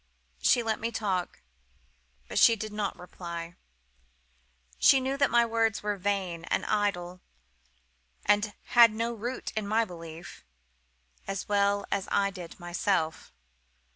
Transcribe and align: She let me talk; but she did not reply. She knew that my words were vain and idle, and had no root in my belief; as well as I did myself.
She 0.41 0.63
let 0.63 0.79
me 0.79 0.91
talk; 0.91 1.43
but 2.27 2.39
she 2.39 2.55
did 2.55 2.73
not 2.73 2.97
reply. 2.97 3.53
She 4.79 4.99
knew 4.99 5.15
that 5.15 5.29
my 5.29 5.45
words 5.45 5.83
were 5.83 5.95
vain 5.95 6.43
and 6.45 6.65
idle, 6.65 7.21
and 8.25 8.55
had 8.73 8.93
no 8.95 9.13
root 9.13 9.53
in 9.55 9.67
my 9.67 9.85
belief; 9.85 10.43
as 11.27 11.47
well 11.47 11.85
as 11.91 12.07
I 12.11 12.31
did 12.31 12.59
myself. 12.59 13.31